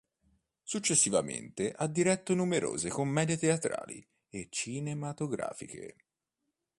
[0.63, 5.95] Successivamente ha diretto numerose commedie teatrali e cinematografiche.